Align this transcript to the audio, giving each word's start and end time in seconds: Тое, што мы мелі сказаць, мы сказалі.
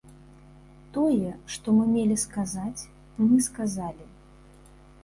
Тое, 0.95 1.33
што 1.57 1.67
мы 1.77 1.83
мелі 1.99 2.17
сказаць, 2.25 2.81
мы 3.27 3.35
сказалі. 3.51 4.05